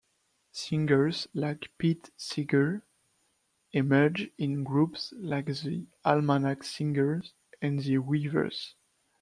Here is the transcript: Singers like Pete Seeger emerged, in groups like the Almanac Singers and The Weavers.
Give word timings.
Singers 0.51 1.27
like 1.35 1.69
Pete 1.77 2.09
Seeger 2.17 2.81
emerged, 3.71 4.31
in 4.39 4.63
groups 4.63 5.13
like 5.15 5.45
the 5.45 5.85
Almanac 6.03 6.63
Singers 6.63 7.35
and 7.61 7.77
The 7.83 7.99
Weavers. 7.99 8.73